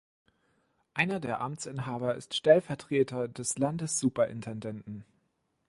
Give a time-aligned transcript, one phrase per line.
[0.95, 5.05] Einer der Amtsinhaber ist Stellvertreter des Landessuperintendenten.